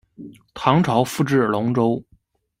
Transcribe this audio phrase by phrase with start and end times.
[0.55, 2.03] 唐朝复置龙州。